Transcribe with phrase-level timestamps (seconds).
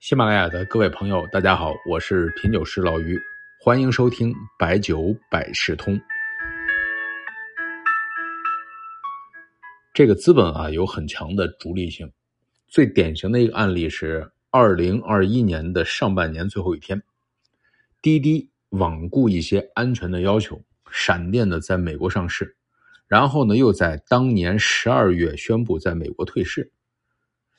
[0.00, 3.20] 喜马拉雅的各位朋友，大家好，我是品酒师老于，
[3.60, 6.00] 欢迎收听白酒百事通。
[9.92, 12.10] 这个资本啊有很强的逐利性，
[12.66, 17.02] 最典型的一个案例是二零二一年的上半年最后一天，
[18.00, 22.56] 滴滴罔顾一些安全的要求，闪电的在美国上市，
[23.06, 26.72] 然后呢又在当年十二月宣布在美国退市。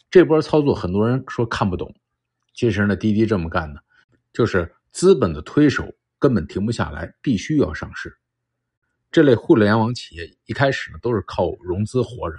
[0.10, 1.94] 这波操作很多人说看不懂。
[2.54, 3.80] 其实呢，滴滴这么干呢，
[4.34, 5.88] 就是资本的推手
[6.20, 8.16] 根本停不下来，必须要上市。
[9.10, 12.38] 这类互联网企业一开始呢都是靠融资活着。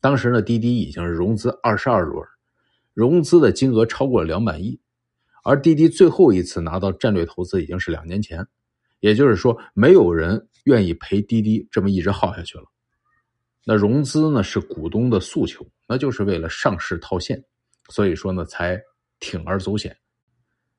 [0.00, 2.26] 当时呢，滴滴已经是融资二十二轮，
[2.94, 4.80] 融资的金额超过了两百亿。
[5.44, 8.46] 而滴滴最后一次拿到战略投资已经是两年前，
[9.00, 12.64] 也就是说，没有人愿意陪滴滴这么一直耗下去了。
[13.64, 17.44] 那融资呢是股东的诉求，那就是为了上市套现，
[17.90, 18.80] 所以说呢才。
[19.22, 19.96] 铤而走险，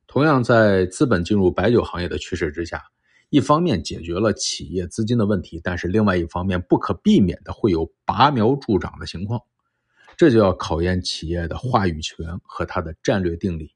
[0.05, 2.83] 同样在资本进入白酒行业的趋势之下，
[3.29, 9.39] 一方面解决了企业资金的问题，但是另外一方面不可避免的会有拔苗助长的情况，
[10.17, 13.73] 这就要考验企业的话语权和它的战略定力。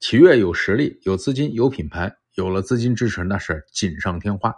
[0.00, 4.52] 企业有实力、有资金、有品牌，有了资金支持那是锦上添花。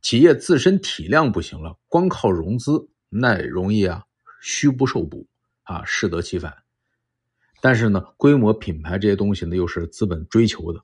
[0.00, 4.04] 企业自身体量不行了，光靠融资那容易啊
[4.42, 5.26] 虚不受补
[5.62, 6.63] 啊适得其反。
[7.64, 10.78] 但是呢，规模、品牌这些东西呢，又是资本追求的，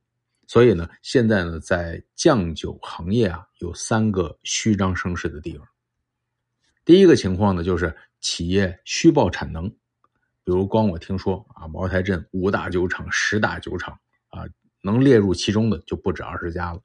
[0.47, 5.69] 所以呢，现在呢，在酱酒行业啊，有三个虚张声势的地方。
[6.83, 9.77] 第一个情况呢，就是企业虚报产能，比
[10.47, 13.92] 如光我听说啊，茅台镇五大酒厂、十大酒厂
[14.31, 14.45] 啊，
[14.83, 16.81] 能列入其中的就不止二十家了。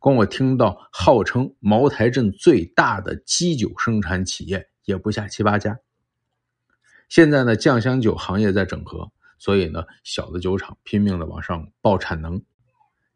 [0.00, 5.74] 光我听到号称茅台镇最大的基酒生产企业，也不下七八家。
[7.08, 12.42] 现在呢，酱香酒行业在整合，所以呢，小的酒厂拼命的往上报产能。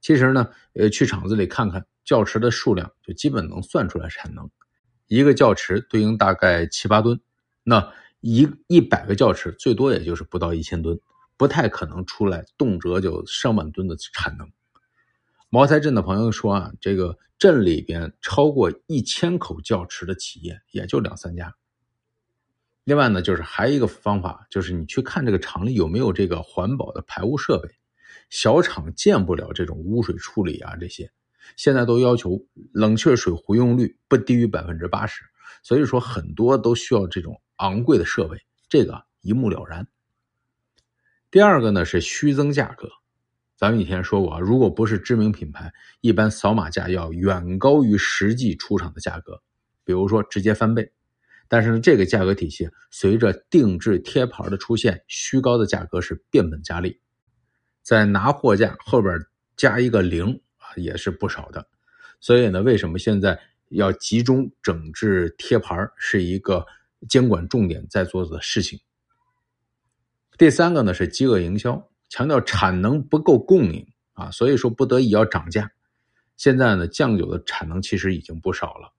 [0.01, 4.49] 其实呢，呃，去厂子里看看窖池的数量，就基本能算出来产能。
[5.09, 7.21] 一个窖池对应大概七八吨，
[7.65, 11.01] 那一一百个窖池最多也就是不到一千吨，
[11.37, 14.49] 不太可能出来动辄就上万吨的产能。
[15.51, 21.55] 茅台镇的朋友说啊，这个镇里边超过一千口窖池的企业也就两三家。
[22.88, 27.69] 另外呢，就是还有一个方法，就是你去看这个厂里有没有这个环保的排污设备。
[28.31, 31.10] 小厂建不了这种污水处理啊，这些
[31.54, 35.22] 现在都要求冷却水回用率不低于百分之八十，
[35.62, 38.38] 所以说很多都需要这种昂贵的设备，
[38.71, 39.87] 这个一目了然。
[41.31, 42.88] 第二个呢是虚增价格，
[43.55, 45.70] 咱们以前说过啊，如果不是知名品牌，
[46.00, 49.43] 一般扫码价要远高于实际出厂的价格，
[49.84, 50.91] 比如说直接翻倍。
[51.51, 57.01] 但是呢，这个价格体系随着定制贴牌的出现，虚高的价格是变本加厉，
[57.83, 59.19] 在拿货价后边
[59.57, 61.67] 加一个零啊，也是不少的。
[62.21, 66.67] 所以呢，为什么现在要集中整治贴牌，是一个
[67.09, 68.79] 监管重点在做的事情。
[70.37, 75.71] 第三个呢是饥饿营销，强调产能不够供应啊，所以说不得已要涨价。
[76.37, 78.93] 现在呢，酱酒的产能其实已经不少了，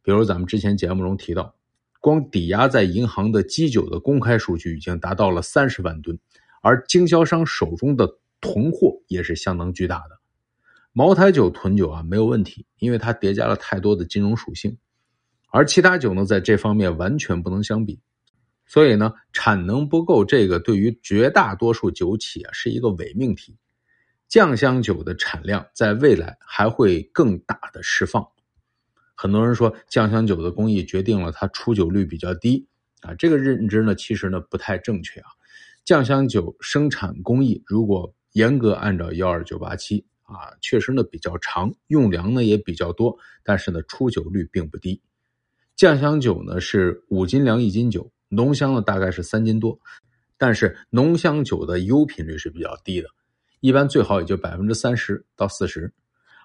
[0.00, 1.52] 比如咱们之前节目中提到。
[2.02, 6.18] 光抵押在银行的基酒的公开数据已经达到了三十万吨，
[6.60, 10.18] 而经销商手中的囤货也是相当巨大的。
[10.92, 14.76] 茅台酒囤酒啊没有问题，因为它叠加了太多的金融属性，
[15.52, 18.00] 而其他酒呢在这方面完全不能相比，
[18.66, 23.56] 所以呢产能不够，这个对于绝大多数酒企啊是一个伪命题。
[24.26, 28.26] 酱香酒的产量在未来还会更大的释放。
[29.14, 32.66] 很多人说酱香酒的工艺决定了它出酒率比较低
[33.00, 35.26] 啊，这个认知呢其实呢不太正确啊。
[35.84, 45.00] 酱香酒生产工艺如果严格按照幺二九八七啊，确实呢比较长，用粮呢也比较多，但是呢出酒率并不低。
[45.76, 49.78] 酱香酒呢是五斤粮一斤酒，浓香呢大概是三斤多，
[50.38, 53.08] 但是浓香酒的优品率是比较低的，
[53.60, 55.92] 一般最好也就百分之三十到四十。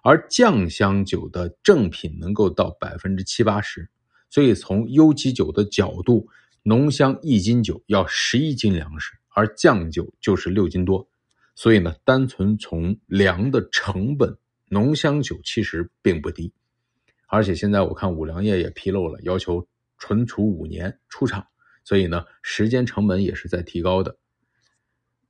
[0.03, 3.89] 而酱香酒的正品能够到百分之七八十，
[4.29, 6.27] 所以从优级酒的角度，
[6.63, 11.07] 浓香一斤酒要十一斤粮食，而酱酒就是六斤多，
[11.55, 14.37] 所以呢，单纯从粮的成本，
[14.69, 16.53] 浓香酒其实并不低。
[17.27, 19.67] 而且现在我看五粮液也披露了，要求
[19.97, 21.45] 存储五年出厂，
[21.83, 24.15] 所以呢，时间成本也是在提高的。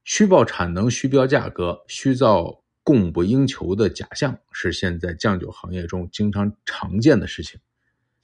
[0.04, 2.64] 虚报产能、虚标价格、虚造。
[2.88, 7.60] 供不应求的假象是现在酱酒行业中经常常见的事情。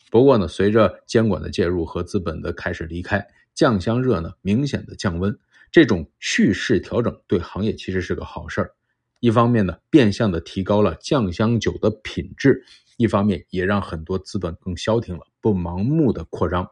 [0.10, 5.38] 不过呢，随着监管的介入和资本的开始离开，酱香热呢明显的降温，
[5.69, 8.71] 这种蓄势调整对行业其实是个好事儿。
[9.19, 12.54] 一方面呢，变相的提高了酱香酒的品质；
[12.95, 16.65] 一方面也让很多资本更消停了，不盲目的扩张。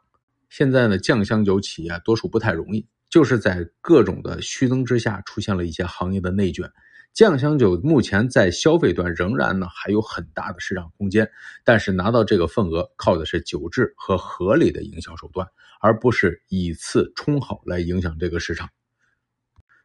[0.48, 6.72] 现在呢，酱香酒企业多数不太容易，就是在各种的虚增之下，出现了一些行业的内卷。
[7.14, 11.30] 酱香酒目前在消费端仍然呢还有很大的市场空间，
[11.66, 15.46] 但是拿到这个份额靠的是酒质和合理的营销手段，
[15.82, 18.70] 而不是以次充好来影响这个市场。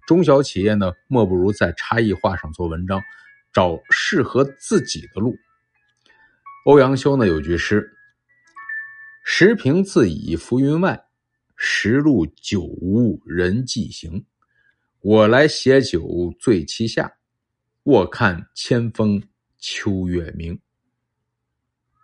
[0.06, 3.02] 中小企业呢，莫不如在差异化上做文章，
[3.52, 5.36] 找适合自己的路。
[6.64, 7.92] 欧阳修呢有句诗
[9.26, 11.06] ：“时平自倚浮云外，
[11.56, 14.24] 时路久无人迹行。
[15.08, 17.18] 我来携酒醉其下，
[17.84, 19.22] 卧看千峰
[19.56, 20.58] 秋月明。”